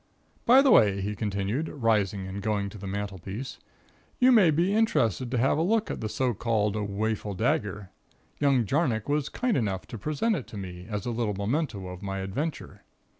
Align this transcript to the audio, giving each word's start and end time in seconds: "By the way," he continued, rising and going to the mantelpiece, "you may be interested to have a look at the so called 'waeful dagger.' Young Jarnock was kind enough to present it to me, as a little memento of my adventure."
"By 0.47 0.63
the 0.63 0.71
way," 0.71 0.99
he 1.01 1.15
continued, 1.15 1.69
rising 1.69 2.25
and 2.25 2.41
going 2.41 2.69
to 2.69 2.79
the 2.79 2.87
mantelpiece, 2.87 3.59
"you 4.17 4.31
may 4.31 4.49
be 4.49 4.73
interested 4.73 5.29
to 5.29 5.37
have 5.37 5.59
a 5.59 5.61
look 5.61 5.91
at 5.91 6.01
the 6.01 6.09
so 6.09 6.33
called 6.33 6.73
'waeful 6.75 7.35
dagger.' 7.37 7.91
Young 8.39 8.65
Jarnock 8.65 9.07
was 9.07 9.29
kind 9.29 9.55
enough 9.55 9.85
to 9.85 9.99
present 9.99 10.35
it 10.35 10.47
to 10.47 10.57
me, 10.57 10.87
as 10.89 11.05
a 11.05 11.11
little 11.11 11.35
memento 11.35 11.85
of 11.89 12.01
my 12.01 12.17
adventure." 12.21 12.81